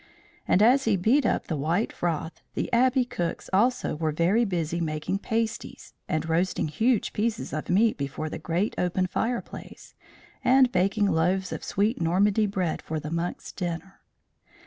And 0.47 0.63
as 0.63 0.85
he 0.85 0.97
beat 0.97 1.27
up 1.27 1.45
the 1.45 1.55
white 1.55 1.93
froth, 1.93 2.41
the 2.55 2.73
Abbey 2.73 3.05
cooks 3.05 3.51
also 3.53 3.95
were 3.95 4.11
very 4.11 4.45
busy 4.45 4.81
making 4.81 5.19
pasties, 5.19 5.93
and 6.09 6.27
roasting 6.27 6.69
huge 6.69 7.13
pieces 7.13 7.53
of 7.53 7.69
meat 7.69 7.99
before 7.99 8.27
the 8.27 8.39
great 8.39 8.73
open 8.79 9.05
fireplace, 9.05 9.93
and 10.43 10.71
baking 10.71 11.05
loaves 11.05 11.51
of 11.51 11.63
sweet 11.63 12.01
Normandy 12.01 12.47
bread 12.47 12.81
for 12.81 12.99
the 12.99 13.11
monks' 13.11 13.51
dinner. 13.51 14.01